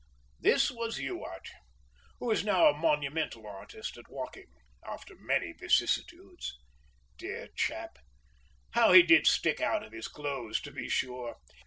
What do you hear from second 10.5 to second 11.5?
to be sure!